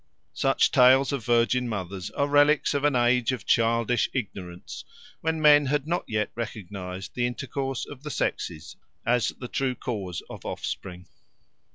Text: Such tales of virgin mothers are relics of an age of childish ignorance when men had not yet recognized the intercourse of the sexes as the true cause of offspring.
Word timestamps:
Such 0.33 0.71
tales 0.71 1.11
of 1.13 1.23
virgin 1.23 1.69
mothers 1.69 2.09
are 2.17 2.27
relics 2.27 2.73
of 2.73 2.83
an 2.83 2.95
age 2.95 3.31
of 3.31 3.45
childish 3.45 4.09
ignorance 4.15 4.83
when 5.19 5.39
men 5.39 5.67
had 5.67 5.85
not 5.85 6.05
yet 6.09 6.31
recognized 6.33 7.13
the 7.13 7.27
intercourse 7.27 7.85
of 7.85 8.01
the 8.01 8.09
sexes 8.09 8.77
as 9.05 9.27
the 9.27 9.47
true 9.47 9.75
cause 9.75 10.23
of 10.27 10.43
offspring. 10.43 11.05